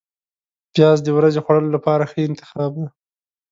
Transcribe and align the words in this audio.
پیاز 0.73 0.97
د 1.03 1.07
ورځې 1.17 1.39
خوړلو 1.45 1.69
لپاره 1.77 2.03
ښه 2.11 2.19
انتخاب 2.29 2.71
دی 2.79 2.87